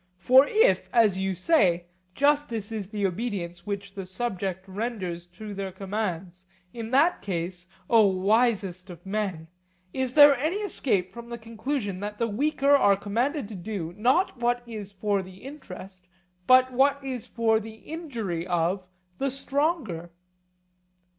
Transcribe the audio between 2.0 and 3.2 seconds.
justice is the